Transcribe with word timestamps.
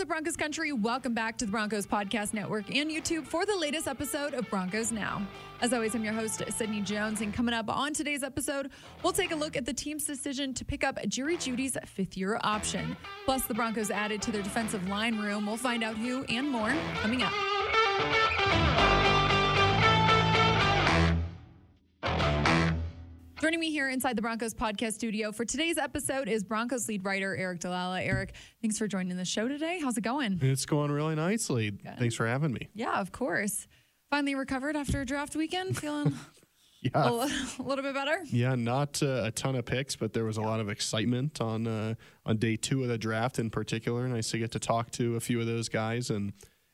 Up, 0.00 0.08
Broncos 0.08 0.36
country? 0.36 0.72
Welcome 0.72 1.12
back 1.12 1.36
to 1.38 1.44
the 1.44 1.50
Broncos 1.50 1.86
Podcast 1.86 2.32
Network 2.32 2.74
and 2.74 2.90
YouTube 2.90 3.26
for 3.26 3.44
the 3.44 3.54
latest 3.54 3.86
episode 3.86 4.32
of 4.32 4.48
Broncos 4.48 4.92
Now. 4.92 5.20
As 5.60 5.74
always, 5.74 5.94
I'm 5.94 6.02
your 6.02 6.14
host, 6.14 6.42
Sydney 6.48 6.80
Jones, 6.80 7.20
and 7.20 7.34
coming 7.34 7.54
up 7.54 7.68
on 7.68 7.92
today's 7.92 8.22
episode, 8.22 8.70
we'll 9.02 9.12
take 9.12 9.30
a 9.30 9.36
look 9.36 9.58
at 9.58 9.66
the 9.66 9.74
team's 9.74 10.04
decision 10.04 10.54
to 10.54 10.64
pick 10.64 10.84
up 10.84 10.98
Jerry 11.08 11.36
Jeudy's 11.36 11.76
fifth 11.84 12.16
year 12.16 12.40
option. 12.42 12.96
Plus, 13.26 13.44
the 13.44 13.52
Broncos 13.52 13.90
added 13.90 14.22
to 14.22 14.32
their 14.32 14.42
defensive 14.42 14.88
line 14.88 15.18
room. 15.18 15.44
We'll 15.44 15.58
find 15.58 15.84
out 15.84 15.96
who 15.96 16.24
and 16.24 16.48
more 16.48 16.72
coming 17.02 17.22
up. 17.22 18.89
Joining 23.40 23.58
me 23.60 23.70
here 23.70 23.88
inside 23.88 24.16
the 24.16 24.22
Broncos 24.22 24.52
podcast 24.52 24.92
studio 24.94 25.32
for 25.32 25.46
today's 25.46 25.78
episode 25.78 26.28
is 26.28 26.44
Broncos 26.44 26.88
lead 26.88 27.04
writer 27.06 27.34
Aric 27.40 27.60
DiLalla. 27.60 28.06
Aric, 28.06 28.30
thanks 28.60 28.76
for 28.76 28.86
joining 28.86 29.16
the 29.16 29.24
show 29.24 29.48
today. 29.48 29.80
How's 29.82 29.96
it 29.96 30.02
going? 30.02 30.38
It's 30.42 30.66
going 30.66 30.90
really 30.90 31.14
nicely. 31.14 31.70
Good. 31.70 31.98
Thanks 31.98 32.14
for 32.14 32.26
having 32.26 32.52
me. 32.52 32.68
Yeah, 32.74 33.00
of 33.00 33.12
course. 33.12 33.66
Finally 34.10 34.34
recovered 34.34 34.76
after 34.76 35.00
a 35.00 35.06
draft 35.06 35.34
weekend, 35.36 35.78
feeling 35.78 36.12
Yeah. 36.82 36.90
a, 37.08 37.62
little 37.62 37.82
bit 37.82 37.94
better. 37.94 38.20
Yeah, 38.26 38.54
not 38.56 39.02
uh, 39.02 39.22
a 39.24 39.30
ton 39.30 39.54
of 39.56 39.64
picks, 39.64 39.96
but 39.96 40.12
there 40.12 40.24
was 40.24 40.36
a 40.36 40.42
lot 40.42 40.60
of 40.60 40.68
excitement 40.68 41.40
on 41.40 41.66
uh, 41.66 41.94
on 42.26 42.36
day 42.36 42.56
two 42.56 42.82
of 42.82 42.88
the 42.88 42.98
draft 42.98 43.38
in 43.38 43.48
particular. 43.50 44.06
Nice 44.08 44.30
to 44.32 44.38
get 44.38 44.50
to 44.52 44.58
talk 44.58 44.90
to 44.92 45.16
a 45.16 45.20
few 45.20 45.40
of 45.40 45.46
those 45.46 45.68
guys 45.70 46.10
and 46.10 46.32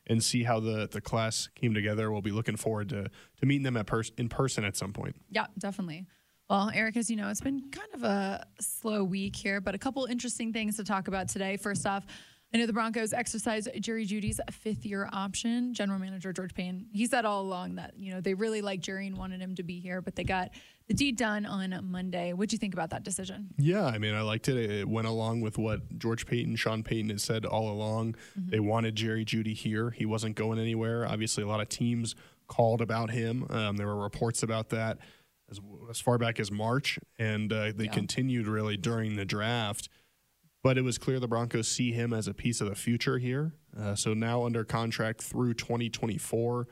and 0.08 0.22
see 0.22 0.44
how 0.44 0.60
the, 0.60 0.88
the 0.90 1.00
class 1.00 1.48
came 1.56 1.74
together. 1.74 2.10
We'll 2.12 2.22
be 2.22 2.30
looking 2.30 2.54
forward 2.56 2.88
to 2.90 3.04
to 3.40 3.46
meeting 3.46 3.64
them 3.64 3.76
at 3.76 3.86
pers- 3.86 4.12
in 4.16 4.28
person 4.28 4.64
at 4.64 4.76
some 4.76 4.92
point. 4.92 5.16
Yeah, 5.30 5.46
definitely. 5.58 6.06
Well, 6.48 6.70
Aric, 6.72 6.96
as 6.96 7.10
you 7.10 7.16
know, 7.16 7.28
it's 7.28 7.40
been 7.40 7.70
kind 7.72 7.88
of 7.92 8.04
a 8.04 8.46
slow 8.60 9.02
week 9.02 9.34
here, 9.34 9.60
but 9.60 9.74
a 9.74 9.78
couple 9.78 10.04
interesting 10.04 10.52
things 10.52 10.76
to 10.76 10.84
talk 10.84 11.08
about 11.08 11.28
today. 11.28 11.56
First 11.56 11.84
off, 11.86 12.06
I 12.54 12.58
know 12.58 12.66
the 12.66 12.72
Broncos 12.72 13.12
exercised 13.12 13.68
Jerry 13.80 14.06
Jeudy's 14.06 14.40
fifth 14.52 14.86
year 14.86 15.08
option. 15.12 15.74
General 15.74 15.98
manager 15.98 16.32
George 16.32 16.54
Paton, 16.54 16.86
he 16.92 17.06
said 17.06 17.24
all 17.24 17.40
along 17.40 17.74
that, 17.74 17.94
you 17.98 18.14
know, 18.14 18.20
they 18.20 18.34
really 18.34 18.62
liked 18.62 18.84
Jerry 18.84 19.08
and 19.08 19.16
wanted 19.16 19.40
him 19.40 19.56
to 19.56 19.64
be 19.64 19.80
here, 19.80 20.00
but 20.00 20.14
they 20.14 20.22
got 20.22 20.50
the 20.86 20.94
deed 20.94 21.16
done 21.16 21.46
on 21.46 21.76
Monday. 21.82 22.32
What'd 22.32 22.52
you 22.52 22.58
think 22.58 22.74
about 22.74 22.90
that 22.90 23.02
decision? 23.02 23.48
Yeah, 23.58 23.84
I 23.84 23.98
mean, 23.98 24.14
I 24.14 24.20
liked 24.20 24.48
it. 24.48 24.56
It 24.56 24.88
went 24.88 25.08
along 25.08 25.40
with 25.40 25.58
what 25.58 25.98
George 25.98 26.26
Paton, 26.26 26.54
Sean 26.54 26.84
Payton 26.84 27.10
had 27.10 27.20
said 27.20 27.44
all 27.44 27.68
along. 27.68 28.14
They 28.36 28.60
wanted 28.60 28.94
Jerry 28.94 29.24
Jeudy 29.24 29.52
here. 29.52 29.90
He 29.90 30.06
wasn't 30.06 30.36
going 30.36 30.60
anywhere. 30.60 31.04
Obviously, 31.04 31.42
a 31.42 31.48
lot 31.48 31.60
of 31.60 31.68
teams 31.68 32.14
called 32.46 32.80
about 32.80 33.10
him. 33.10 33.44
Um, 33.50 33.76
there 33.76 33.88
were 33.88 34.00
reports 34.00 34.44
about 34.44 34.68
that 34.68 34.98
as, 35.50 35.60
as 35.90 36.00
far 36.00 36.18
back 36.18 36.40
as 36.40 36.50
March, 36.50 36.98
and 37.18 37.52
uh, 37.52 37.72
they 37.74 37.84
Yeah. 37.84 37.92
continued 37.92 38.46
really 38.46 38.76
during 38.76 39.16
the 39.16 39.24
draft. 39.24 39.88
But 40.62 40.76
it 40.78 40.82
was 40.82 40.98
clear 40.98 41.20
the 41.20 41.28
Broncos 41.28 41.68
see 41.68 41.92
him 41.92 42.12
as 42.12 42.26
a 42.26 42.34
piece 42.34 42.60
of 42.60 42.68
the 42.68 42.74
future 42.74 43.18
here. 43.18 43.52
Uh, 43.78 43.94
so 43.94 44.14
now 44.14 44.44
under 44.44 44.64
contract 44.64 45.22
through 45.22 45.54
2024 45.54 46.66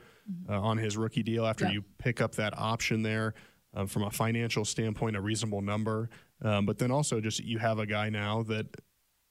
uh, 0.49 0.59
on 0.61 0.77
his 0.77 0.97
rookie 0.97 1.23
deal 1.23 1.45
after 1.45 1.65
Yeah. 1.65 1.71
you 1.71 1.83
pick 1.97 2.19
up 2.19 2.35
that 2.35 2.57
option 2.57 3.03
there 3.03 3.35
um, 3.73 3.87
from 3.87 4.03
a 4.03 4.11
financial 4.11 4.65
standpoint, 4.65 5.15
a 5.15 5.21
reasonable 5.21 5.61
number. 5.61 6.09
Um, 6.41 6.65
but 6.65 6.77
then 6.77 6.91
also 6.91 7.21
just 7.21 7.39
you 7.41 7.57
have 7.59 7.79
a 7.79 7.85
guy 7.85 8.09
now 8.09 8.43
that 8.43 8.65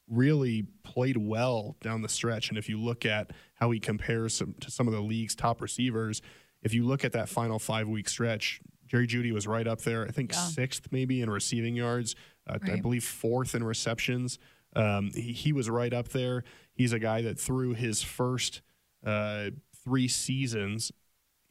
really 0.08 0.66
played 0.82 1.16
well 1.18 1.76
down 1.82 2.00
the 2.02 2.08
stretch. 2.08 2.48
And 2.48 2.56
if 2.56 2.68
you 2.68 2.80
look 2.80 3.04
at 3.04 3.32
how 3.54 3.70
he 3.70 3.80
compares 3.80 4.34
some, 4.34 4.54
to 4.60 4.70
some 4.70 4.86
of 4.86 4.94
the 4.94 5.00
league's 5.00 5.34
top 5.34 5.60
receivers, 5.60 6.22
if 6.62 6.72
you 6.72 6.86
look 6.86 7.04
at 7.04 7.12
that 7.12 7.28
final 7.28 7.58
five 7.58 7.88
week 7.88 8.08
stretch, 8.08 8.60
Jerry 8.86 9.06
Jeudy 9.06 9.32
was 9.32 9.46
right 9.46 9.66
up 9.66 9.80
there. 9.82 10.04
I 10.06 10.10
think 10.10 10.32
Yeah. 10.32 10.38
sixth 10.38 10.88
maybe 10.90 11.20
in 11.20 11.30
receiving 11.30 11.74
yards. 11.76 12.14
Uh, 12.46 12.58
I 12.62 12.80
believe 12.80 13.04
fourth 13.04 13.54
in 13.54 13.64
receptions. 13.64 14.38
Um, 14.76 15.10
he, 15.14 15.32
he 15.32 15.52
was 15.52 15.70
right 15.70 15.92
up 15.92 16.08
there. 16.08 16.44
He's 16.74 16.92
a 16.92 16.98
guy 16.98 17.22
that 17.22 17.38
through 17.38 17.74
his 17.74 18.02
first 18.02 18.60
uh, 19.04 19.50
three 19.84 20.08
seasons, 20.08 20.92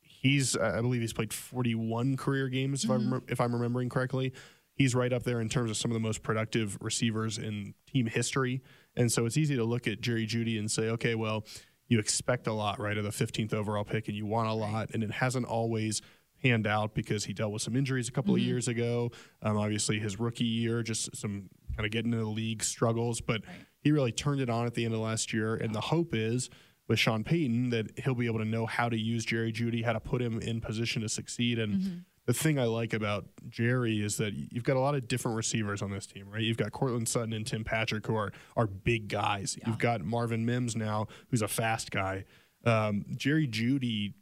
he's 0.02 0.56
I 0.58 0.82
believe 0.82 1.02
he's 1.02 1.14
played 1.14 1.34
41 1.34 2.18
career 2.18 2.50
games 2.50 2.84
if 2.84 2.90
Mm-hmm. 2.90 3.14
I'm 3.14 3.24
if 3.28 3.40
I'm 3.42 3.54
remembering 3.54 3.90
correctly. 3.90 4.34
He's 4.76 4.96
right 4.96 5.14
up 5.14 5.22
there 5.24 5.40
in 5.40 5.50
terms 5.50 5.70
of 5.70 5.78
some 5.78 5.92
of 5.92 5.94
the 5.94 6.00
most 6.00 6.24
productive 6.24 6.78
receivers 6.82 7.38
in 7.38 7.76
team 7.86 8.08
history. 8.08 8.62
And 8.96 9.12
so 9.12 9.26
it's 9.28 9.38
easy 9.38 9.56
to 9.56 9.64
look 9.64 9.88
at 9.88 10.02
Jerry 10.02 10.26
Jeudy 10.26 10.58
and 10.58 10.70
say, 10.70 10.90
okay, 10.90 11.14
well, 11.14 11.46
you 11.88 12.00
expect 12.00 12.48
a 12.48 12.54
lot, 12.54 12.80
right, 12.80 12.98
of 12.98 13.04
the 13.04 13.12
15th 13.12 13.54
overall 13.54 13.84
pick, 13.84 14.08
and 14.08 14.18
you 14.18 14.26
want 14.26 14.50
a 14.50 14.54
lot, 14.54 14.90
and 14.94 15.04
it 15.04 15.12
hasn't 15.12 15.46
always 15.46 16.02
panned 16.44 16.68
out 16.68 16.94
because 16.94 17.26
he 17.26 17.34
dealt 17.34 17.52
with 17.52 17.62
some 17.62 17.76
injuries 17.76 18.10
a 18.10 18.12
couple 18.12 18.34
of 18.34 18.42
years 18.42 18.68
ago. 18.68 19.12
Um, 19.42 19.58
obviously, 19.58 20.00
his 20.00 20.20
rookie 20.20 20.44
year, 20.44 20.84
just 20.84 21.16
some 21.16 21.50
kind 21.76 21.86
of 21.86 21.92
getting 21.92 22.12
into 22.12 22.24
the 22.24 22.30
league 22.30 22.64
struggles, 22.64 23.22
but 23.22 23.42
he 23.82 23.92
really 23.92 24.12
turned 24.12 24.42
it 24.42 24.50
on 24.50 24.66
at 24.66 24.74
the 24.74 24.86
end 24.86 24.94
of 24.94 25.00
last 25.00 25.34
year. 25.34 25.56
And 25.56 25.74
the 25.74 25.82
hope 25.82 26.14
is 26.14 26.50
with 26.88 27.00
Sean 27.00 27.24
Payton 27.24 27.70
that 27.72 27.98
he'll 28.00 28.16
be 28.16 28.26
able 28.26 28.40
to 28.40 28.46
know 28.46 28.66
how 28.66 28.90
to 28.90 28.98
use 28.98 29.26
Jerry 29.26 29.52
Jeudy, 29.52 29.84
how 29.84 29.94
to 29.94 30.00
put 30.00 30.22
him 30.22 30.40
in 30.40 30.62
position 30.62 31.02
to 31.02 31.10
succeed. 31.10 31.58
And 31.60 32.04
the 32.26 32.34
thing 32.34 32.60
I 32.60 32.66
like 32.66 32.94
about 32.94 33.26
Jerry 33.50 34.04
is 34.04 34.18
that 34.18 34.34
you've 34.34 34.64
got 34.64 34.78
a 34.78 34.80
lot 34.80 34.96
of 34.96 35.08
different 35.08 35.36
receivers 35.36 35.82
on 35.82 35.92
this 35.92 36.06
team, 36.06 36.30
right? 36.30 36.42
You've 36.42 36.58
got 36.58 36.72
Courtland 36.72 37.08
Sutton 37.08 37.34
and 37.34 37.46
Tim 37.46 37.64
Patrick 37.64 38.06
who 38.08 38.16
are 38.16 38.32
are 38.56 38.68
big 38.68 39.08
guys. 39.08 39.58
You've 39.66 39.78
got 39.80 40.02
Marvin 40.02 40.46
Mims 40.46 40.76
now, 40.76 41.08
who's 41.30 41.42
a 41.42 41.48
fast 41.48 41.92
guy. 41.92 42.26
Um, 42.66 43.06
Jerry 43.16 43.48
Jeudy, 43.48 44.14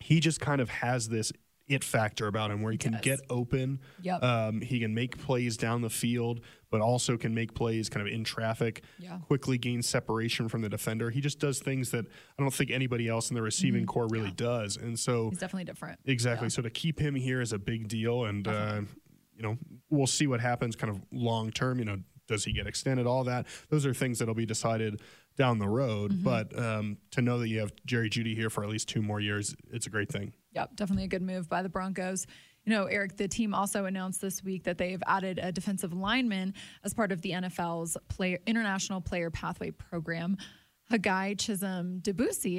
he 0.00 0.20
just 0.20 0.40
kind 0.40 0.60
of 0.60 0.68
has 0.70 1.08
this 1.08 1.32
it 1.68 1.84
factor 1.84 2.26
about 2.26 2.50
him 2.50 2.62
where 2.62 2.72
he 2.72 2.78
can 2.78 2.92
does. 2.94 3.00
get 3.00 3.20
open. 3.30 3.78
Yep. 4.02 4.22
Um, 4.24 4.60
he 4.60 4.80
can 4.80 4.92
make 4.92 5.16
plays 5.18 5.56
down 5.56 5.82
the 5.82 5.90
field, 5.90 6.40
but 6.68 6.80
also 6.80 7.16
can 7.16 7.32
make 7.32 7.54
plays 7.54 7.88
kind 7.88 8.04
of 8.04 8.12
in 8.12 8.24
traffic, 8.24 8.82
Yeah. 8.98 9.18
quickly 9.18 9.56
gain 9.56 9.80
separation 9.82 10.48
from 10.48 10.62
the 10.62 10.68
defender. 10.68 11.10
He 11.10 11.20
just 11.20 11.38
does 11.38 11.60
things 11.60 11.92
that 11.92 12.06
I 12.06 12.42
don't 12.42 12.52
think 12.52 12.72
anybody 12.72 13.06
else 13.06 13.30
in 13.30 13.36
the 13.36 13.42
receiving 13.42 13.86
core 13.86 14.08
really 14.10 14.32
does. 14.32 14.76
And 14.76 14.98
so 14.98 15.30
He's 15.30 15.38
definitely 15.38 15.64
different. 15.66 16.00
Exactly. 16.06 16.50
So 16.50 16.60
to 16.60 16.70
keep 16.70 16.98
him 16.98 17.14
here 17.14 17.40
is 17.40 17.52
a 17.52 17.58
big 17.58 17.86
deal, 17.86 18.24
and 18.24 18.48
uh, 18.48 18.80
you 19.36 19.42
know 19.42 19.56
we'll 19.90 20.08
see 20.08 20.26
what 20.26 20.40
happens, 20.40 20.74
kind 20.74 20.90
of 20.92 21.00
long 21.12 21.52
term. 21.52 21.78
You 21.78 21.84
know, 21.84 21.98
does 22.26 22.42
he 22.44 22.52
get 22.52 22.66
extended? 22.66 23.06
All 23.06 23.22
that. 23.24 23.46
Those 23.68 23.86
are 23.86 23.94
things 23.94 24.18
that'll 24.18 24.34
be 24.34 24.44
decided 24.46 25.02
down 25.36 25.58
the 25.58 25.68
road. 25.68 26.22
But 26.22 26.56
um, 26.58 26.98
to 27.12 27.22
know 27.22 27.38
that 27.38 27.48
you 27.48 27.60
have 27.60 27.72
Jerry 27.86 28.10
Jeudy 28.10 28.34
here 28.34 28.50
for 28.50 28.62
at 28.62 28.70
least 28.70 28.88
two 28.88 29.02
more 29.02 29.20
years, 29.20 29.54
it's 29.70 29.86
a 29.86 29.90
great 29.90 30.10
thing. 30.10 30.32
Yep, 30.52 30.76
definitely 30.76 31.04
a 31.04 31.08
good 31.08 31.22
move 31.22 31.48
by 31.48 31.62
the 31.62 31.68
Broncos. 31.68 32.26
You 32.64 32.72
know, 32.72 32.86
Aric, 32.86 33.16
the 33.16 33.28
team 33.28 33.54
also 33.54 33.86
announced 33.86 34.20
this 34.20 34.44
week 34.44 34.64
that 34.64 34.76
they've 34.76 35.02
added 35.06 35.38
a 35.42 35.50
defensive 35.50 35.92
lineman 35.92 36.54
as 36.84 36.92
part 36.92 37.10
of 37.10 37.22
the 37.22 37.30
NFL's 37.30 37.96
player, 38.08 38.38
International 38.46 39.00
Player 39.00 39.30
Pathway 39.30 39.70
Program. 39.70 40.36
Haggai 40.90 41.34
Chisom 41.34 42.02
Ndubuisi, 42.02 42.58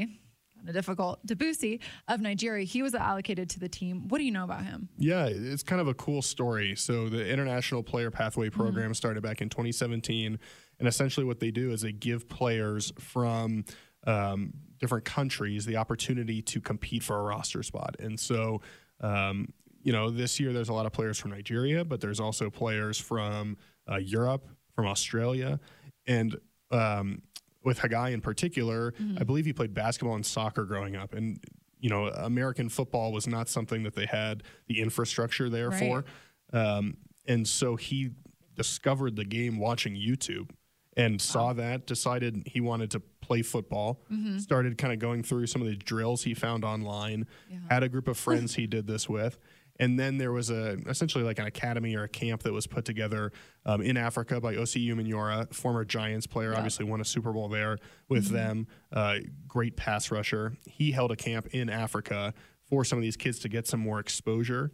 kind 0.56 0.70
of 0.70 0.74
difficult, 0.74 1.26
Ndubuisi 1.28 1.81
of 2.08 2.22
Nigeria, 2.22 2.64
he 2.64 2.81
was 2.81 2.96
allocated 2.96 3.50
to 3.52 3.60
the 3.60 3.68
team. 3.68 4.08
What 4.08 4.20
do 4.20 4.24
you 4.24 4.31
know 4.31 4.46
about 4.46 4.64
him? 4.64 4.90
Yeah, 4.98 5.26
it's 5.26 5.64
kind 5.64 5.81
of 5.81 5.88
a 5.88 5.94
cool 5.94 6.22
story. 6.22 6.76
So 6.76 7.10
the 7.10 7.28
International 7.28 7.84
Player 7.84 8.10
Pathway 8.10 8.50
Program 8.50 8.94
started 8.94 9.22
back 9.22 9.42
in 9.42 9.50
2017, 9.50 10.40
and 10.81 10.88
essentially 10.88 11.24
what 11.24 11.40
they 11.40 11.52
do 11.52 11.69
is 11.69 11.81
they 11.81 11.92
give 11.92 12.28
players 12.28 12.92
from 12.97 13.64
um, 14.08 14.52
different 14.80 15.06
countries 15.06 15.64
the 15.64 15.78
opportunity 15.78 16.42
to 16.42 16.59
compete 16.59 17.03
for 17.03 17.19
a 17.19 17.22
roster 17.22 17.62
spot. 17.62 17.96
And 18.00 18.19
so, 18.19 18.62
um, 19.00 19.53
you 19.84 19.94
know, 19.94 20.09
this 20.09 20.40
year 20.40 20.53
there's 20.53 20.69
a 20.69 20.74
lot 20.74 20.88
of 20.88 20.92
players 20.92 21.19
from 21.19 21.30
Nigeria, 21.30 21.86
but 21.86 22.02
there's 22.02 22.19
also 22.19 22.50
players 22.50 22.97
from 22.97 23.58
uh, 23.92 23.97
Europe, 23.97 24.47
from 24.75 24.88
Australia, 24.88 25.59
and 26.08 26.36
um, 26.72 27.22
with 27.63 27.78
Haggai 27.78 28.09
in 28.09 28.22
particular, 28.22 28.96
I 29.19 29.24
believe 29.24 29.46
he 29.46 29.53
played 29.53 29.75
basketball 29.75 30.16
and 30.16 30.25
soccer 30.25 30.66
growing 30.66 30.96
up, 30.96 31.13
and 31.13 31.40
you 31.80 31.92
know, 31.92 32.08
American 32.08 32.69
football 32.69 33.12
was 33.12 33.28
not 33.28 33.50
something 33.50 33.84
that 33.84 33.94
they 33.94 34.08
had 34.08 34.42
the 34.68 34.81
infrastructure 34.81 35.48
there 35.48 35.69
Right. 35.69 35.80
for, 35.80 36.06
um, 36.53 36.98
and 37.28 37.48
so 37.48 37.75
he 37.75 38.12
discovered 38.56 39.16
the 39.16 39.25
game 39.25 39.59
watching 39.59 39.94
YouTube 39.96 40.50
and 40.97 41.22
saw 41.22 41.53
that, 41.53 41.88
decided 41.88 42.44
he 42.46 42.59
wanted 42.62 42.91
to 42.91 43.00
play 43.22 43.41
football, 43.41 44.01
started 44.39 44.77
kind 44.77 44.92
of 44.92 45.00
going 45.00 45.24
through 45.24 45.48
some 45.48 45.62
of 45.62 45.68
the 45.68 45.75
drills 45.75 46.24
he 46.24 46.33
found 46.33 46.66
online, 46.66 47.25
had 47.69 47.83
a 47.83 47.89
group 47.89 48.07
of 48.07 48.18
friends 48.25 48.56
he 48.56 48.68
did 48.68 48.88
this 48.88 49.07
with. 49.07 49.39
And 49.80 49.98
then 50.00 50.18
there 50.18 50.31
was 50.31 50.50
a 50.51 50.74
essentially 50.88 51.24
like 51.24 51.39
an 51.39 51.48
academy 51.48 51.95
or 51.95 52.04
a 52.04 52.10
camp 52.10 52.44
that 52.44 52.54
was 52.54 52.68
put 52.68 52.86
together 52.86 53.31
um, 53.66 53.81
in 53.81 53.98
Africa 53.98 54.39
by 54.39 54.54
Osi 54.56 54.86
Umenyiora, 54.88 55.51
former 55.54 55.86
Giants 55.86 56.27
player, 56.27 56.54
obviously 56.56 56.86
won 56.86 57.01
a 57.01 57.06
Super 57.06 57.31
Bowl 57.31 57.48
there 57.50 57.77
with 58.07 58.27
them. 58.27 58.68
Uh, 58.92 59.19
great 59.48 59.75
pass 59.77 60.12
rusher. 60.12 60.56
He 60.68 60.92
held 60.92 61.12
a 61.12 61.16
camp 61.16 61.48
in 61.51 61.69
Africa 61.69 62.33
for 62.69 62.86
some 62.86 63.00
of 63.00 63.01
these 63.01 63.18
kids 63.18 63.39
to 63.39 63.50
get 63.50 63.66
some 63.66 63.80
more 63.80 64.00
exposure. 64.00 64.71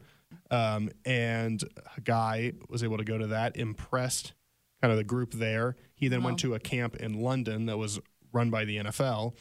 Um, 0.52 0.90
and 1.06 1.64
Haggai 1.96 2.52
was 2.68 2.84
able 2.84 2.98
to 2.98 3.06
go 3.06 3.18
to 3.18 3.28
that, 3.28 3.56
impressed 3.56 4.34
kind 4.82 4.92
of 4.92 4.98
the 4.98 5.04
group 5.04 5.34
there. 5.34 5.76
He 5.96 6.08
then 6.08 6.22
went 6.24 6.40
to 6.40 6.54
a 6.54 6.60
camp 6.60 6.96
in 6.98 7.22
London 7.22 7.66
that 7.66 7.78
was 7.78 8.00
run 8.34 8.50
by 8.50 8.66
the 8.66 8.78
NFL, 8.78 9.34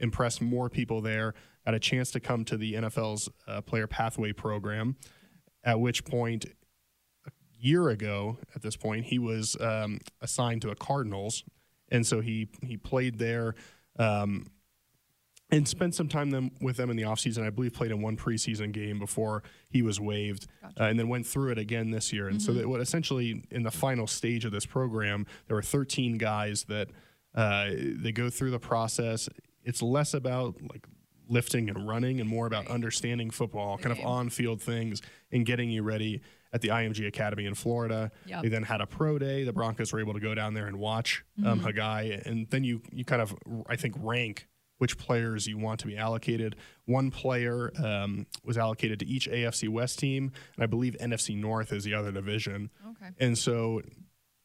impressed 0.00 0.40
more 0.40 0.68
people 0.68 1.00
there, 1.00 1.34
got 1.64 1.74
a 1.74 1.80
chance 1.80 2.10
to 2.12 2.20
come 2.20 2.44
to 2.44 2.56
the 2.56 2.74
NFL's 2.74 3.28
uh, 3.48 3.60
player 3.62 3.86
pathway 3.86 4.32
program, 4.32 4.96
at 5.64 5.80
which 5.80 6.04
point, 6.04 6.44
a 7.26 7.30
year 7.58 7.88
ago 7.88 8.38
at 8.54 8.62
this 8.62 8.76
point, 8.76 9.06
he 9.06 9.18
was 9.18 9.56
um, 9.60 9.98
assigned 10.20 10.62
to 10.62 10.70
a 10.70 10.76
Cardinals. 10.76 11.42
and 11.90 12.06
so 12.06 12.20
he 12.20 12.48
he 12.62 12.76
played 12.76 13.18
there. 13.18 13.54
Um, 13.98 14.46
and 15.50 15.66
spent 15.68 15.94
some 15.94 16.08
time 16.08 16.30
them, 16.30 16.50
with 16.60 16.76
them 16.76 16.90
in 16.90 16.96
the 16.96 17.04
offseason. 17.04 17.44
I 17.44 17.50
believe 17.50 17.72
played 17.72 17.90
in 17.90 18.02
one 18.02 18.16
preseason 18.16 18.72
game 18.72 18.98
before 18.98 19.42
he 19.68 19.82
was 19.82 20.00
waived, 20.00 20.46
gotcha. 20.60 20.82
uh, 20.82 20.86
and 20.88 20.98
then 20.98 21.08
went 21.08 21.26
through 21.26 21.52
it 21.52 21.58
again 21.58 21.90
this 21.90 22.12
year. 22.12 22.28
And 22.28 22.38
mm-hmm. 22.38 22.46
so, 22.46 22.52
that 22.54 22.68
what 22.68 22.80
essentially 22.80 23.44
in 23.50 23.62
the 23.62 23.70
final 23.70 24.06
stage 24.06 24.44
of 24.44 24.52
this 24.52 24.66
program, 24.66 25.26
there 25.46 25.56
were 25.56 25.62
13 25.62 26.18
guys 26.18 26.64
that 26.64 26.88
uh, 27.34 27.70
they 27.70 28.12
go 28.12 28.30
through 28.30 28.50
the 28.50 28.58
process. 28.58 29.28
It's 29.62 29.82
less 29.82 30.14
about 30.14 30.56
like 30.62 30.86
lifting 31.28 31.68
and 31.68 31.88
running 31.88 32.20
and 32.20 32.28
more 32.28 32.46
about 32.46 32.66
right. 32.66 32.74
understanding 32.74 33.30
football, 33.30 33.78
kind 33.78 33.96
of 33.96 34.04
on 34.04 34.30
field 34.30 34.62
things, 34.62 35.02
and 35.32 35.44
getting 35.44 35.70
you 35.70 35.82
ready 35.82 36.22
at 36.52 36.60
the 36.60 36.68
IMG 36.68 37.06
Academy 37.06 37.44
in 37.44 37.54
Florida. 37.54 38.10
Yep. 38.26 38.42
They 38.42 38.48
then 38.48 38.62
had 38.62 38.80
a 38.80 38.86
pro 38.86 39.18
day. 39.18 39.44
The 39.44 39.52
Broncos 39.52 39.92
were 39.92 40.00
able 40.00 40.14
to 40.14 40.20
go 40.20 40.34
down 40.34 40.54
there 40.54 40.66
and 40.66 40.78
watch 40.78 41.24
um, 41.38 41.58
mm-hmm. 41.58 41.66
Haggai, 41.66 42.20
and 42.24 42.48
then 42.50 42.64
you 42.64 42.80
you 42.92 43.04
kind 43.04 43.22
of 43.22 43.36
I 43.68 43.76
think 43.76 43.94
rank 43.98 44.48
which 44.78 44.98
players 44.98 45.46
you 45.46 45.58
want 45.58 45.80
to 45.80 45.86
be 45.86 45.96
allocated. 45.96 46.56
One 46.84 47.10
player 47.10 47.72
um, 47.82 48.26
was 48.44 48.58
allocated 48.58 49.00
to 49.00 49.06
each 49.06 49.28
AFC 49.28 49.68
West 49.68 49.98
team, 49.98 50.32
and 50.54 50.62
I 50.62 50.66
believe 50.66 50.96
NFC 51.00 51.36
North 51.36 51.72
is 51.72 51.84
the 51.84 51.94
other 51.94 52.12
division. 52.12 52.70
Okay. 52.90 53.10
And 53.18 53.36
so, 53.36 53.82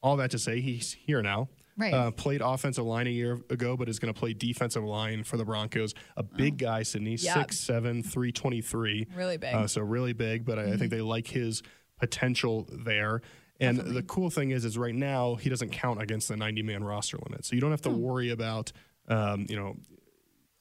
all 0.01 0.17
that 0.17 0.31
to 0.31 0.39
say, 0.39 0.61
he's 0.61 0.93
here 0.93 1.21
now. 1.21 1.49
Right. 1.77 1.93
Uh, 1.93 2.11
played 2.11 2.41
offensive 2.41 2.85
line 2.85 3.07
a 3.07 3.11
year 3.11 3.39
ago, 3.49 3.77
but 3.77 3.89
is 3.89 3.97
going 3.97 4.13
to 4.13 4.19
play 4.19 4.33
defensive 4.33 4.83
line 4.83 5.23
for 5.23 5.37
the 5.37 5.45
Broncos. 5.45 5.93
A 6.17 6.23
big 6.23 6.55
oh. 6.55 6.67
guy, 6.67 6.83
Sydney, 6.83 7.15
yeah. 7.15 7.35
6'7, 7.35 8.05
323. 8.05 9.07
Really 9.15 9.37
big. 9.37 9.53
Uh, 9.53 9.67
so, 9.67 9.81
really 9.81 10.13
big, 10.13 10.45
but 10.45 10.57
mm-hmm. 10.57 10.69
I, 10.69 10.73
I, 10.73 10.77
think 10.77 10.91
mm-hmm. 10.91 10.97
they 10.97 11.01
like 11.01 11.27
his 11.27 11.63
potential 11.99 12.67
there. 12.71 13.21
And 13.59 13.77
Definitely. 13.77 14.01
the 14.01 14.07
cool 14.07 14.29
thing 14.29 14.51
is, 14.51 14.65
is 14.65 14.77
right 14.77 14.95
now 14.95 15.35
he 15.35 15.49
doesn't 15.49 15.69
count 15.69 16.01
against 16.01 16.27
the 16.27 16.35
90 16.35 16.63
man 16.63 16.83
roster 16.83 17.17
limit, 17.27 17.45
so 17.45 17.55
you 17.55 17.61
don't 17.61 17.71
have 17.71 17.81
to 17.81 17.89
oh. 17.89 17.93
worry 17.93 18.31
about, 18.31 18.71
um, 19.07 19.45
you 19.47 19.55
know, 19.55 19.77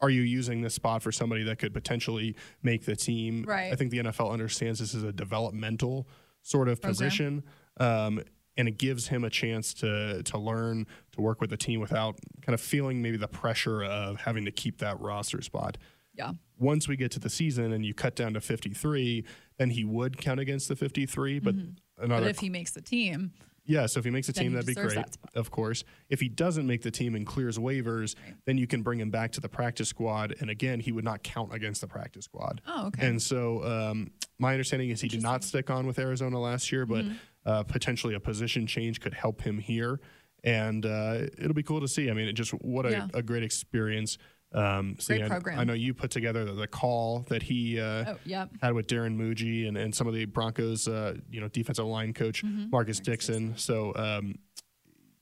are 0.01 0.11
you 0.11 0.23
using 0.23 0.63
this 0.63 0.75
spot 0.75 1.03
for 1.03 1.13
somebody 1.13 1.43
that 1.45 1.59
could 1.59 1.75
potentially 1.75 2.37
make 2.63 2.85
the 2.85 2.97
team? 2.97 3.45
Right. 3.47 3.73
I 3.73 3.77
think 3.77 3.91
the 3.91 3.99
NFL 3.99 4.31
understands 4.33 4.79
this 4.81 4.95
is 4.95 5.03
a 5.03 5.13
developmental 5.13 6.09
sort 6.43 6.69
of 6.69 6.81
Program. 6.81 6.91
position. 6.91 7.45
Um, 7.79 8.23
and 8.57 8.69
it 8.69 8.79
gives 8.79 9.09
him 9.09 9.25
a 9.25 9.31
chance 9.31 9.73
to 9.75 10.23
to 10.25 10.39
learn 10.39 10.87
to 11.13 11.21
work 11.21 11.41
with 11.41 11.51
the 11.51 11.57
team 11.57 11.81
without 11.81 12.19
kind 12.43 12.55
of 12.55 12.61
feeling 12.61 13.01
maybe 13.01 13.17
the 13.17 13.29
pressure 13.29 13.83
of 13.83 14.21
having 14.21 14.45
to 14.45 14.51
keep 14.51 14.79
that 14.79 15.01
roster 15.01 15.41
spot. 15.41 15.79
Yeah. 16.15 16.33
Once 16.59 16.89
we 16.89 16.97
get 16.97 17.11
to 17.13 17.21
the 17.21 17.31
season 17.31 17.73
and 17.73 17.87
you 17.87 17.95
cut 17.95 18.15
down 18.15 18.35
to 18.35 18.41
53, 18.41 19.25
then 19.57 19.71
he 19.71 19.85
would 19.85 20.19
count 20.19 20.41
against 20.41 20.69
the 20.69 20.77
53. 20.77 21.39
But 21.39 21.57
mm-hmm. 21.57 22.05
another, 22.05 22.23
but 22.23 22.31
if 22.31 22.41
he 22.41 22.51
makes 22.51 22.73
the 22.73 22.83
team, 22.83 23.33
yeah, 23.65 23.87
so 23.87 23.99
if 23.99 24.05
he 24.05 24.11
makes 24.11 24.29
a 24.29 24.33
team, 24.33 24.53
that'd 24.53 24.67
be 24.67 24.75
great. 24.75 24.95
That 24.95 25.17
of 25.35 25.51
course, 25.51 25.85
if 26.09 26.21
he 26.21 26.29
doesn't 26.29 26.67
make 26.67 26.83
the 26.83 26.91
team 26.91 27.15
and 27.15 27.27
clears 27.27 27.59
waivers, 27.59 28.17
right. 28.25 28.35
then 28.45 28.59
you 28.59 28.67
can 28.67 28.83
bring 28.83 28.99
him 28.99 29.11
back 29.11 29.33
to 29.33 29.41
the 29.41 29.49
practice 29.49 29.89
squad. 29.89 30.35
And 30.41 30.51
again, 30.51 30.81
he 30.81 30.93
would 30.93 31.05
not 31.05 31.23
count 31.23 31.55
against 31.55 31.81
the 31.81 31.87
practice 31.87 32.25
squad. 32.25 32.61
Oh, 32.67 32.87
okay. 32.89 33.07
And 33.07 33.21
so 33.21 33.65
um, 33.65 34.11
my 34.39 34.53
understanding 34.53 34.91
is 34.91 35.01
he 35.01 35.09
did 35.09 35.23
not 35.23 35.45
stick 35.45 35.71
on 35.71 35.87
with 35.87 35.99
Arizona 35.99 36.41
last 36.41 36.73
year, 36.73 36.87
but 36.87 37.05
mm-hmm. 37.05 37.15
uh, 37.47 37.63
potentially 37.65 38.15
a 38.15 38.21
position 38.21 38.67
change 38.67 39.01
could 39.01 39.15
help 39.15 39.43
him 39.43 39.59
here. 39.59 40.01
And 40.43 40.87
uh, 40.87 41.27
it'll 41.39 41.55
be 41.55 41.63
cool 41.63 41.81
to 41.81 41.89
see. 41.89 42.11
I 42.11 42.15
mean, 42.15 42.27
it 42.27 42.33
just 42.33 42.53
what 42.53 42.87
a, 42.87 42.91
yeah. 42.91 43.09
a 43.15 43.23
great 43.23 43.43
experience 43.43 44.17
um, 44.53 44.97
Great 45.07 45.27
program. 45.27 45.59
I, 45.59 45.65
know 45.65 45.75
you 45.75 45.95
put 45.95 46.11
together 46.11 46.45
the, 46.45 46.53
the 46.53 46.67
call 46.67 47.25
that 47.29 47.43
he 47.43 47.79
uh, 47.79 48.15
oh, 48.15 48.17
yep. 48.25 48.51
had 48.61 48.73
with 48.73 48.89
Darren 48.89 49.17
Muji 49.17 49.69
and, 49.69 49.77
and 49.77 49.95
some 49.95 50.07
of 50.07 50.15
the 50.15 50.25
Broncos, 50.25 50.89
uh, 50.89 51.15
you 51.31 51.41
know, 51.41 51.49
defensive 51.49 51.85
line 51.85 52.13
coach 52.13 52.45
mm-hmm. 52.45 52.71
Marcus 52.71 52.99
Dixon. 52.99 53.57
So 53.57 53.93
um, 53.95 54.35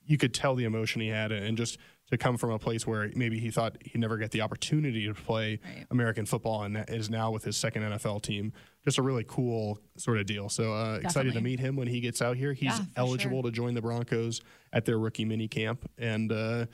you 0.07 0.17
could 0.17 0.33
tell 0.33 0.55
the 0.55 0.65
emotion 0.65 1.03
he 1.03 1.09
had, 1.09 1.31
and 1.33 1.57
just 1.57 1.79
to 2.11 2.17
come 2.17 2.39
from 2.39 2.51
a 2.51 2.59
place 2.59 2.87
where 2.87 3.11
maybe 3.15 3.39
he 3.39 3.51
thought 3.51 3.77
he'd 3.85 3.99
never 3.99 4.17
get 4.17 4.31
the 4.31 4.41
opportunity 4.41 5.07
to 5.07 5.15
play 5.15 5.61
right. 5.63 5.87
American 5.91 6.25
football, 6.25 6.63
and 6.63 6.83
is 6.89 7.11
now 7.11 7.31
with 7.31 7.45
his 7.45 7.57
second 7.57 7.83
NFL 7.83 8.23
team. 8.23 8.53
Just 8.85 8.97
a 8.97 9.03
really 9.03 9.25
cool 9.29 9.79
sort 9.99 10.19
of 10.19 10.25
deal. 10.25 10.49
So 10.49 10.73
uh, 10.73 11.01
excited 11.03 11.35
to 11.35 11.43
meet 11.43 11.61
him 11.61 11.77
when 11.77 11.89
he 11.89 12.01
gets 12.01 12.23
out 12.23 12.39
here. 12.39 12.55
He's 12.55 12.79
yeah, 12.79 12.87
eligible 12.97 13.43
sure. 13.43 13.51
to 13.51 13.55
join 13.55 13.75
the 13.75 13.83
Broncos 13.83 14.41
at 14.73 14.87
their 14.87 14.99
rookie 14.99 15.27
mini 15.27 15.49
camp, 15.49 15.89
and 15.99 16.33
uh, 16.33 16.67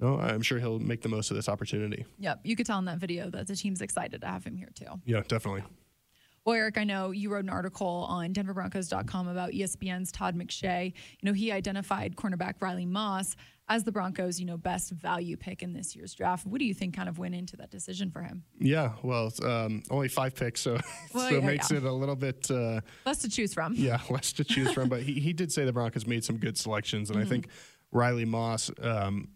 no, 0.00 0.18
I'm 0.18 0.42
sure 0.42 0.58
he'll 0.58 0.78
make 0.78 1.02
the 1.02 1.08
most 1.08 1.30
of 1.30 1.36
this 1.36 1.48
opportunity. 1.48 2.06
Yep. 2.18 2.40
You 2.44 2.56
could 2.56 2.66
tell 2.66 2.78
in 2.78 2.84
that 2.86 2.98
video 2.98 3.30
that 3.30 3.46
the 3.46 3.56
team's 3.56 3.80
excited 3.80 4.20
to 4.20 4.26
have 4.26 4.44
him 4.44 4.56
here 4.56 4.70
too. 4.74 5.00
Yeah, 5.04 5.22
definitely. 5.26 5.62
Well, 6.44 6.56
Aric, 6.56 6.78
I 6.78 6.84
know 6.84 7.10
you 7.10 7.30
wrote 7.30 7.44
an 7.44 7.50
article 7.50 8.06
on 8.08 8.32
denverbroncos.com 8.32 9.28
about 9.28 9.50
ESPN's 9.50 10.10
Todd 10.10 10.34
McShay. 10.34 10.86
You 10.86 11.26
know, 11.26 11.34
he 11.34 11.52
identified 11.52 12.16
cornerback 12.16 12.54
Riley 12.60 12.86
Moss 12.86 13.36
as 13.68 13.84
the 13.84 13.92
Broncos, 13.92 14.40
you 14.40 14.46
know, 14.46 14.56
best 14.56 14.90
value 14.90 15.36
pick 15.36 15.62
in 15.62 15.74
this 15.74 15.94
year's 15.94 16.12
draft. 16.12 16.44
What 16.44 16.58
do 16.58 16.64
you 16.64 16.74
think 16.74 16.96
kind 16.96 17.08
of 17.08 17.18
went 17.18 17.36
into 17.36 17.56
that 17.58 17.70
decision 17.70 18.10
for 18.10 18.22
him? 18.22 18.42
Yeah, 18.58 18.92
well, 19.02 19.32
um, 19.44 19.82
only 19.90 20.08
five 20.08 20.34
picks, 20.34 20.62
so, 20.62 20.72
well, 21.14 21.28
so 21.28 21.36
yeah, 21.36 21.38
it 21.38 21.44
makes 21.44 21.70
yeah. 21.70 21.76
it 21.76 21.84
a 21.84 21.92
little 21.92 22.16
bit 22.16 22.50
uh, 22.50 22.80
less 23.06 23.18
to 23.18 23.28
choose 23.28 23.54
from. 23.54 23.74
Yeah, 23.76 24.00
less 24.10 24.32
to 24.32 24.44
choose 24.44 24.72
from. 24.72 24.88
But 24.88 25.02
he, 25.04 25.20
he 25.20 25.32
did 25.32 25.52
say 25.52 25.64
the 25.64 25.72
Broncos 25.72 26.06
made 26.06 26.24
some 26.24 26.38
good 26.38 26.58
selections, 26.58 27.10
and 27.10 27.18
mm-hmm. 27.18 27.26
I 27.26 27.30
think 27.30 27.48
Riley 27.92 28.24
Moss, 28.24 28.70
um, 28.82 29.28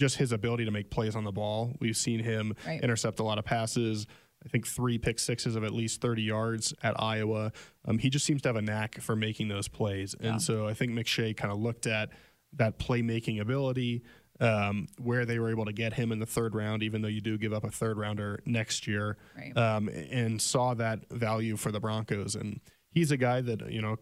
just 0.00 0.16
his 0.16 0.32
ability 0.32 0.64
to 0.64 0.70
make 0.70 0.90
plays 0.90 1.14
on 1.14 1.24
the 1.24 1.30
ball. 1.30 1.76
We've 1.78 1.96
seen 1.96 2.20
him 2.20 2.54
right. 2.66 2.82
intercept 2.82 3.20
a 3.20 3.22
lot 3.22 3.38
of 3.38 3.44
passes. 3.44 4.06
I 4.44 4.48
think 4.48 4.66
three 4.66 4.96
pick 4.96 5.18
sixes 5.18 5.54
of 5.54 5.62
at 5.62 5.72
least 5.72 6.00
30 6.00 6.22
yards 6.22 6.72
at 6.82 6.98
Iowa. 6.98 7.52
Um, 7.86 7.98
he 7.98 8.08
just 8.08 8.24
seems 8.24 8.40
to 8.42 8.48
have 8.48 8.56
a 8.56 8.62
knack 8.62 8.98
for 9.02 9.14
making 9.14 9.48
those 9.48 9.68
plays. 9.68 10.16
Yeah. 10.18 10.30
And 10.30 10.42
so 10.42 10.66
I 10.66 10.72
think 10.72 10.92
McShay 10.92 11.36
kind 11.36 11.52
of 11.52 11.60
looked 11.60 11.86
at 11.86 12.08
that 12.54 12.78
playmaking 12.78 13.42
ability, 13.42 14.02
um, 14.40 14.88
where 14.98 15.26
they 15.26 15.38
were 15.38 15.50
able 15.50 15.66
to 15.66 15.72
get 15.74 15.92
him 15.92 16.10
in 16.10 16.18
the 16.18 16.26
third 16.26 16.54
round, 16.54 16.82
even 16.82 17.02
though 17.02 17.08
you 17.08 17.20
do 17.20 17.36
give 17.36 17.52
up 17.52 17.64
a 17.64 17.70
third 17.70 17.98
rounder 17.98 18.40
next 18.46 18.86
year, 18.86 19.18
right. 19.36 19.54
um, 19.56 19.88
and 19.88 20.40
saw 20.40 20.72
that 20.72 21.06
value 21.10 21.58
for 21.58 21.70
the 21.70 21.78
Broncos. 21.78 22.34
And 22.34 22.60
he's 22.90 23.10
a 23.10 23.18
guy 23.18 23.42
that, 23.42 23.70
you 23.70 23.82
know, 23.82 23.98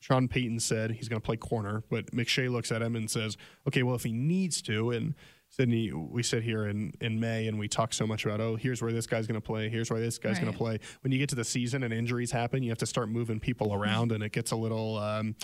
Sean 0.00 0.28
Payton 0.28 0.60
said 0.60 0.92
he's 0.92 1.08
going 1.08 1.20
to 1.20 1.24
play 1.24 1.36
corner, 1.36 1.82
but 1.90 2.12
McShay 2.12 2.50
looks 2.50 2.70
at 2.70 2.82
him 2.82 2.94
and 2.94 3.10
says, 3.10 3.36
okay, 3.66 3.82
well, 3.82 3.96
if 3.96 4.04
he 4.04 4.12
needs 4.12 4.62
to, 4.62 4.90
and 4.90 5.14
Sydney, 5.50 5.92
we 5.92 6.22
sit 6.22 6.42
here 6.42 6.66
in, 6.66 6.92
in 7.00 7.18
May 7.18 7.48
and 7.48 7.58
we 7.58 7.68
talk 7.68 7.92
so 7.92 8.06
much 8.06 8.24
about, 8.24 8.40
oh, 8.40 8.56
here's 8.56 8.82
where 8.82 8.92
this 8.92 9.06
guy's 9.06 9.26
going 9.26 9.40
to 9.40 9.44
play, 9.44 9.68
here's 9.68 9.90
where 9.90 10.00
this 10.00 10.18
guy's 10.18 10.34
right. 10.34 10.42
going 10.42 10.52
to 10.52 10.58
play. 10.58 10.78
When 11.00 11.12
you 11.12 11.18
get 11.18 11.30
to 11.30 11.34
the 11.34 11.44
season 11.44 11.82
and 11.82 11.92
injuries 11.92 12.30
happen, 12.30 12.62
you 12.62 12.70
have 12.70 12.78
to 12.78 12.86
start 12.86 13.08
moving 13.08 13.40
people 13.40 13.74
around, 13.74 14.12
and 14.12 14.22
it 14.22 14.32
gets 14.32 14.50
a 14.52 14.56
little. 14.56 14.98
Um, 14.98 15.34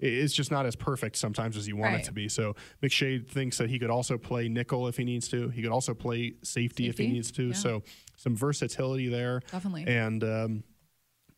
it's 0.00 0.34
just 0.34 0.50
not 0.50 0.66
as 0.66 0.74
perfect 0.74 1.16
sometimes 1.16 1.56
as 1.56 1.68
you 1.68 1.76
want 1.76 1.92
right. 1.92 2.00
it 2.00 2.06
to 2.06 2.12
be. 2.12 2.28
So 2.28 2.56
McShay 2.82 3.26
thinks 3.26 3.58
that 3.58 3.70
he 3.70 3.78
could 3.78 3.90
also 3.90 4.18
play 4.18 4.48
nickel 4.48 4.88
if 4.88 4.96
he 4.96 5.04
needs 5.04 5.28
to. 5.28 5.48
He 5.50 5.62
could 5.62 5.70
also 5.70 5.94
play 5.94 6.34
safety, 6.42 6.86
safety? 6.86 6.88
if 6.88 6.98
he 6.98 7.06
needs 7.06 7.30
to. 7.32 7.48
Yeah. 7.48 7.54
So 7.54 7.82
some 8.16 8.36
versatility 8.36 9.08
there. 9.08 9.40
Definitely. 9.50 9.86
And 9.86 10.24
um, 10.24 10.64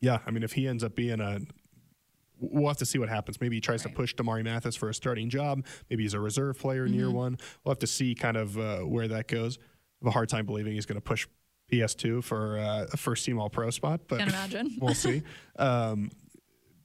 yeah, 0.01 0.19
I 0.27 0.31
mean, 0.31 0.43
if 0.43 0.53
he 0.53 0.67
ends 0.67 0.83
up 0.83 0.97
being 0.97 1.21
a 1.21 1.41
we'll 2.39 2.69
have 2.69 2.77
to 2.79 2.87
see 2.87 2.99
what 2.99 3.09
happens. 3.09 3.41
Maybe 3.41 3.57
he 3.57 3.61
tries 3.61 3.85
right. 3.85 3.93
to 3.93 3.97
push 3.97 4.15
Damarri 4.15 4.45
Mathis 4.45 4.77
for 4.77 4.89
a 4.89 4.95
starting 4.95 5.31
job. 5.31 5.65
Maybe 5.91 6.03
he's 6.03 6.15
a 6.15 6.21
reserve 6.21 6.59
player 6.59 6.85
in 6.85 6.93
mm-hmm. 6.93 7.01
year 7.01 7.11
one. 7.11 7.39
We'll 7.65 7.73
have 7.73 7.79
to 7.81 7.87
see 7.87 8.15
kind 8.15 8.37
of 8.37 8.59
uh, 8.59 8.79
where 8.81 9.09
that 9.09 9.29
goes. 9.29 9.59
I 9.59 10.07
have 10.07 10.09
a 10.09 10.11
hard 10.11 10.29
time 10.29 10.47
believing 10.47 10.75
he's 10.75 10.87
going 10.87 10.97
to 10.97 11.05
push 11.05 11.27
PS2 11.73 12.23
for 12.23 12.59
uh, 12.59 12.87
a 12.93 12.97
first 12.97 13.25
team 13.25 13.39
All 13.39 13.51
Pro 13.51 13.71
spot, 13.71 14.03
but 14.09 14.19
Can't 14.19 14.31
imagine. 14.31 14.77
we'll 14.81 14.95
see. 14.95 15.23
Um, 15.59 16.11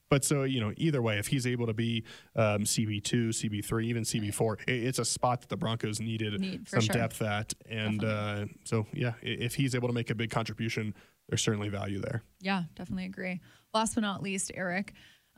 but 0.10 0.26
so 0.26 0.44
you 0.44 0.60
know, 0.60 0.74
either 0.78 1.02
way, 1.02 1.18
if 1.18 1.28
he's 1.28 1.48
able 1.48 1.68
to 1.68 1.74
be 1.74 2.04
um, 2.36 2.64
CB2, 2.64 3.30
CB3, 3.30 3.84
even 3.86 4.04
CB4, 4.04 4.68
it's 4.68 5.00
a 5.00 5.06
spot 5.06 5.42
that 5.42 5.50
the 5.50 5.58
Broncos 5.58 6.00
needed 6.00 6.40
Need, 6.40 6.68
some 6.68 6.82
sure. 6.82 6.94
depth 6.94 7.22
at, 7.22 7.54
and 7.70 8.04
uh, 8.04 8.46
so 8.66 8.86
yeah, 8.94 9.14
if 9.22 9.56
he's 9.56 9.74
able 9.74 9.88
to 9.88 9.94
make 9.94 10.10
a 10.10 10.16
big 10.16 10.30
contribution, 10.30 10.94
there's 11.30 11.42
certainly 11.42 11.70
value 11.70 12.00
there. 12.00 12.24
Yeah, 12.42 12.64
definitely 12.76 13.06
agree. 13.06 13.40
Last 13.74 13.96
but 13.96 14.02
not 14.02 14.22
least, 14.22 14.52
Aric. 14.58 14.90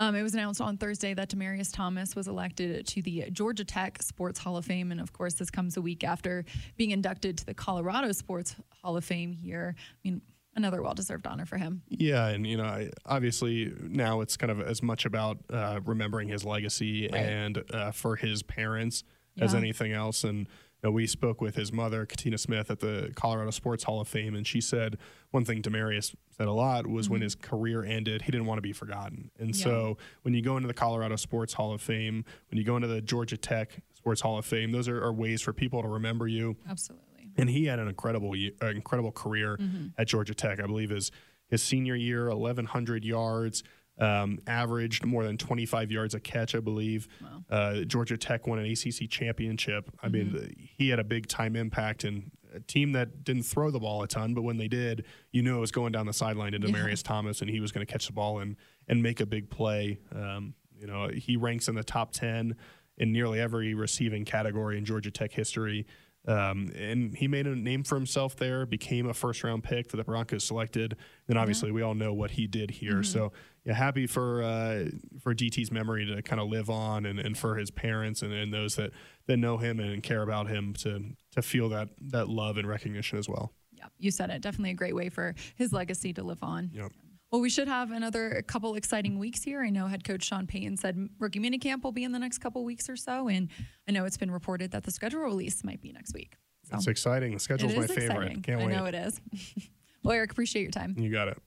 Um, 0.04 0.16
it 0.16 0.24
was 0.24 0.34
announced 0.34 0.60
on 0.60 0.76
Thursday 0.76 1.14
that 1.14 1.30
Demaryius 1.30 1.72
Thomas 1.72 2.14
was 2.14 2.28
elected 2.28 2.86
to 2.88 3.02
the 3.02 3.30
Georgia 3.32 3.64
Tech 3.64 4.04
Sports 4.04 4.38
Hall 4.38 4.58
of 4.58 4.66
Fame. 4.66 4.92
And 4.92 5.00
of 5.00 5.14
course, 5.14 5.36
this 5.36 5.50
comes 5.50 5.78
a 5.78 5.82
week 5.82 6.04
after 6.04 6.44
being 6.76 6.92
inducted 6.92 7.38
to 7.38 7.46
the 7.46 7.54
Colorado 7.54 8.12
Sports 8.12 8.58
Hall 8.82 8.98
of 8.98 9.06
Fame 9.06 9.32
here. 9.32 9.76
I 9.78 9.98
mean, 10.04 10.22
another 10.58 10.82
well 10.82 10.94
deserved 10.94 11.26
honor 11.26 11.46
for 11.46 11.56
him. 11.56 11.84
Yeah. 11.88 12.28
And, 12.28 12.46
you 12.46 12.58
know, 12.58 12.90
obviously 13.06 13.72
now 13.82 14.20
it's 14.20 14.36
kind 14.36 14.52
of 14.52 14.60
as 14.60 14.84
much 14.84 15.06
about 15.06 15.38
uh, 15.50 15.80
remembering 15.86 16.28
his 16.28 16.44
legacy 16.44 17.08
right. 17.10 17.22
and 17.22 17.64
uh, 17.74 17.92
for 17.92 18.18
his 18.18 18.44
parents 18.44 19.06
yeah. 19.36 19.46
as 19.46 19.56
anything 19.56 19.94
else. 19.94 20.26
And, 20.26 20.50
we 20.92 21.08
spoke 21.08 21.42
with 21.42 21.56
his 21.56 21.72
mother, 21.72 22.06
Katina 22.06 22.38
Smith, 22.38 22.70
at 22.70 22.80
the 22.80 23.12
Colorado 23.16 23.52
Sports 23.52 23.84
Hall 23.84 24.02
of 24.02 24.08
Fame, 24.08 24.36
and 24.36 24.46
she 24.46 24.60
said 24.62 24.98
one 25.32 25.46
thing 25.46 25.62
Demaryius 25.62 26.16
said 26.30 26.48
a 26.48 26.52
lot 26.52 26.88
was 26.88 27.06
mm-hmm. 27.06 27.14
when 27.14 27.22
his 27.22 27.36
career 27.36 27.84
ended, 27.84 28.24
he 28.24 28.32
didn't 28.32 28.48
want 28.48 28.58
to 28.58 28.62
be 28.62 28.74
forgotten. 28.74 29.32
And 29.40 29.56
yeah. 29.56 29.64
so 29.64 29.98
when 30.24 30.34
you 30.34 30.42
go 30.42 30.58
into 30.58 30.68
the 30.68 30.74
Colorado 30.74 31.16
Sports 31.16 31.54
Hall 31.54 31.74
of 31.74 31.82
Fame, 31.82 32.26
when 32.50 32.58
you 32.58 32.64
go 32.64 32.76
into 32.76 32.88
the 32.88 33.02
Georgia 33.02 33.38
Tech 33.38 33.72
Sports 33.94 34.22
Hall 34.22 34.38
of 34.38 34.46
Fame, 34.46 34.72
those 34.72 34.88
are, 34.88 35.04
are 35.04 35.14
ways 35.14 35.42
for 35.42 35.54
people 35.54 35.82
to 35.82 35.88
remember 35.88 36.28
you. 36.28 36.58
Absolutely. 36.70 37.32
And 37.38 37.50
he 37.50 37.66
had 37.66 37.80
an 37.80 37.88
incredible, 37.88 38.34
uh, 38.62 38.68
incredible 38.68 39.12
career 39.12 39.58
mm-hmm. 39.60 39.88
at 39.98 40.08
Georgia 40.08 40.36
Tech. 40.36 40.60
I 40.60 40.68
believe 40.68 40.90
his 40.90 41.12
his 41.54 41.62
senior 41.62 41.96
year, 41.96 42.30
1,100 42.30 43.06
yards. 43.06 43.64
Um, 44.00 44.40
averaged 44.48 45.06
more 45.06 45.24
than 45.24 45.38
25 45.38 45.92
yards 45.92 46.16
a 46.16 46.20
catch, 46.20 46.56
I 46.56 46.60
believe. 46.60 47.08
Wow. 47.22 47.44
Uh, 47.48 47.74
Georgia 47.82 48.18
Tech 48.18 48.48
won 48.48 48.58
an 48.58 48.66
ACC 48.66 49.08
championship. 49.08 49.92
I 50.02 50.10
mean, 50.10 50.56
he 50.78 50.90
had 50.90 50.98
a 51.00 51.04
big 51.04 51.28
time 51.28 51.56
impact 51.56 52.04
and 52.04 52.32
a 52.56 52.60
team 52.60 52.94
that 52.94 53.24
didn't 53.24 53.44
throw 53.44 53.72
the 53.72 53.80
ball 53.80 54.04
a 54.04 54.08
ton, 54.08 54.34
but 54.34 54.42
when 54.42 54.58
they 54.58 54.68
did, 54.68 55.06
you 55.32 55.42
knew 55.42 55.58
it 55.58 55.60
was 55.60 55.72
going 55.72 55.92
down 55.92 56.06
the 56.06 56.14
sideline 56.14 56.54
to 56.54 56.60
Demaryius 56.60 57.04
Thomas, 57.04 57.42
and 57.42 57.50
he 57.50 57.60
was 57.60 57.72
going 57.72 57.86
to 57.86 57.92
catch 57.92 58.08
the 58.08 58.14
ball 58.14 58.40
and 58.40 58.56
and 58.88 59.02
make 59.02 59.20
a 59.20 59.26
big 59.26 59.50
play. 59.50 60.00
Um, 60.14 60.54
you 60.78 60.88
know, 60.88 61.08
he 61.08 61.38
ranks 61.38 61.68
in 61.68 61.76
the 61.76 61.84
top 61.84 62.12
10 62.12 62.56
in 62.98 63.12
nearly 63.12 63.40
every 63.40 63.74
receiving 63.74 64.26
category 64.26 64.78
in 64.78 64.86
Georgia 64.86 65.12
Tech 65.12 65.32
history. 65.32 65.86
Um, 66.26 66.72
and 66.76 67.16
he 67.16 67.28
made 67.28 67.48
a 67.48 67.56
name 67.56 67.84
for 67.84 67.96
himself 67.96 68.36
there, 68.38 68.66
became 68.66 69.10
a 69.10 69.14
first 69.14 69.44
round 69.44 69.64
pick 69.64 69.90
that 69.90 69.98
the 69.98 70.04
Broncos 70.04 70.46
selected. 70.46 70.96
Then 71.28 71.38
obviously 71.38 71.72
we 71.72 71.82
all 71.82 71.96
know 71.96 72.14
what 72.14 72.32
he 72.32 72.48
did 72.48 72.72
here. 72.72 73.04
So 73.04 73.34
yeah, 73.66 73.74
happy 73.74 74.08
for 74.08 74.42
uh, 74.42 74.86
for 75.22 75.34
DT's 75.34 75.72
memory 75.72 76.06
to 76.06 76.22
kind 76.22 76.42
of 76.42 76.48
live 76.48 76.70
on 76.70 77.06
and, 77.06 77.20
and 77.20 77.38
for 77.38 77.56
his 77.56 77.72
parents 77.72 78.22
and, 78.22 78.32
and 78.34 78.54
those 78.54 78.76
that, 78.76 78.92
that 79.28 79.38
know 79.38 79.58
him 79.58 79.80
and 79.80 80.02
care 80.02 80.22
about 80.22 80.48
him 80.48 80.74
to 80.76 81.04
to 81.32 81.42
feel 81.42 81.70
that 81.70 81.90
that 82.00 82.30
love 82.30 82.58
and 82.58 82.68
recognition 82.68 83.18
as 83.18 83.28
well. 83.28 83.54
Yeah, 83.72 83.86
you 84.00 84.12
said 84.12 84.30
it. 84.30 84.42
Definitely 84.42 84.72
a 84.72 84.76
great 84.76 84.96
way 84.96 85.10
for 85.10 85.36
his 85.56 85.74
legacy 85.74 86.14
to 86.14 86.24
live 86.24 86.42
on. 86.42 86.72
Yep. 86.74 86.92
Well, 87.34 87.42
we 87.42 87.50
should 87.50 87.68
have 87.68 87.90
another 87.90 88.44
couple 88.46 88.76
exciting 88.76 89.18
weeks 89.18 89.42
here. 89.42 89.64
I 89.64 89.72
know 89.72 89.88
head 89.88 90.04
coach 90.04 90.24
Sean 90.24 90.46
Payton 90.46 90.78
said 90.78 91.10
rookie 91.18 91.40
minicamp 91.40 91.84
will 91.84 91.92
be 91.92 92.04
in 92.04 92.12
the 92.12 92.20
next 92.20 92.38
couple 92.38 92.64
weeks 92.64 92.88
or 92.88 92.96
so, 92.96 93.28
and 93.28 93.50
I 93.90 93.92
know 93.92 94.06
it's 94.06 94.18
been 94.18 94.30
reported 94.30 94.70
that 94.70 94.84
the 94.84 94.92
schedule 94.92 95.22
release 95.22 95.64
might 95.64 95.82
be 95.82 95.92
next 95.92 96.14
week. 96.14 96.36
So 96.70 96.78
It's 96.78 96.86
exciting. 96.86 97.34
The 97.34 97.40
schedule's 97.40 97.76
my 97.76 97.86
is 97.86 97.88
favorite. 97.92 98.06
exciting. 98.06 98.42
Can't 98.44 98.62
I 98.62 98.66
wait. 98.68 98.76
know 98.76 98.86
it 98.86 98.94
is. 98.94 99.20
well, 100.04 100.16
Aric, 100.16 100.30
appreciate 100.30 100.62
your 100.62 100.70
time. 100.70 100.94
You 100.96 101.12
got 101.12 101.28
it. 101.28 101.42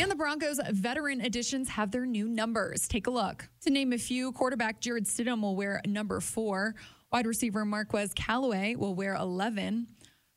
And 0.00 0.10
the 0.10 0.16
Broncos 0.16 0.58
veteran 0.72 1.20
additions 1.20 1.68
have 1.68 1.92
their 1.92 2.04
new 2.04 2.26
numbers. 2.26 2.88
Take 2.88 3.06
a 3.06 3.10
look. 3.12 3.48
To 3.60 3.70
name 3.70 3.92
a 3.92 3.98
few, 3.98 4.32
quarterback 4.32 4.80
Jarrett 4.80 5.04
Stidham 5.04 5.42
will 5.42 5.54
wear 5.54 5.80
number 5.86 6.18
four. 6.18 6.74
Wide 7.12 7.28
receiver 7.28 7.64
Marquez 7.64 8.12
Callaway 8.12 8.74
will 8.74 8.96
wear 8.96 9.14
11. 9.14 9.86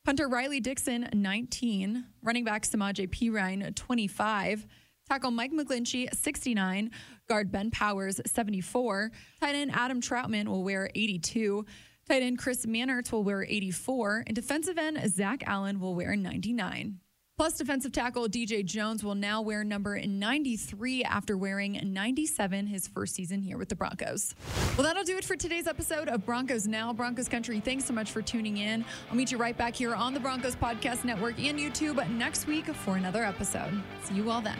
Punter 0.04 0.28
Riley 0.28 0.60
Dixon, 0.60 1.08
19. 1.12 2.04
Running 2.22 2.44
back 2.44 2.62
Samaje 2.62 3.08
Perine, 3.08 3.74
25. 3.74 4.64
Tackle 5.08 5.30
Mike 5.30 5.52
McGlinchey, 5.52 6.14
69. 6.14 6.90
Guard 7.28 7.52
Ben 7.52 7.70
Powers, 7.70 8.20
74. 8.26 9.10
Tight 9.40 9.54
end 9.54 9.70
Adam 9.74 10.00
Trautman 10.00 10.48
will 10.48 10.64
wear 10.64 10.90
82. 10.94 11.64
Tight 12.08 12.22
end 12.22 12.38
Chris 12.38 12.66
Manhertz 12.66 13.12
will 13.12 13.24
wear 13.24 13.44
84. 13.44 14.24
And 14.26 14.34
defensive 14.34 14.78
end 14.78 14.98
Zach 15.10 15.42
Allen 15.46 15.80
will 15.80 15.94
wear 15.94 16.16
99. 16.16 16.98
Plus, 17.38 17.56
defensive 17.56 17.92
tackle 17.92 18.28
DJ 18.28 18.64
Jones 18.64 19.02
will 19.02 19.14
now 19.14 19.40
wear 19.40 19.64
number 19.64 19.98
93 19.98 21.02
after 21.02 21.36
wearing 21.36 21.80
97 21.82 22.66
his 22.66 22.86
first 22.86 23.14
season 23.14 23.40
here 23.40 23.56
with 23.56 23.68
the 23.70 23.74
Broncos. 23.74 24.34
Well, 24.76 24.86
that'll 24.86 25.02
do 25.02 25.16
it 25.16 25.24
for 25.24 25.34
today's 25.34 25.66
episode 25.66 26.08
of 26.08 26.24
Broncos 26.26 26.66
Now, 26.66 26.92
Broncos 26.92 27.28
Country. 27.28 27.58
Thanks 27.58 27.86
so 27.86 27.94
much 27.94 28.10
for 28.10 28.20
tuning 28.20 28.58
in. 28.58 28.84
I'll 29.10 29.16
meet 29.16 29.32
you 29.32 29.38
right 29.38 29.56
back 29.56 29.74
here 29.74 29.94
on 29.94 30.12
the 30.12 30.20
Broncos 30.20 30.54
Podcast 30.54 31.04
Network 31.04 31.40
and 31.42 31.58
YouTube 31.58 32.06
next 32.10 32.46
week 32.46 32.66
for 32.66 32.96
another 32.96 33.24
episode. 33.24 33.82
See 34.04 34.14
you 34.14 34.30
all 34.30 34.42
then. 34.42 34.58